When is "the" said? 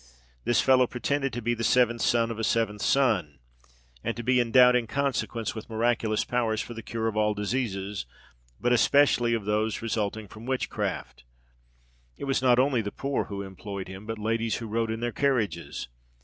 1.53-1.63, 6.73-6.81, 12.81-12.91